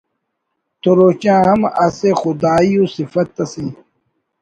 [0.81, 3.65] تو روچہ ہم اسہ خدائی ءُ سفت اسے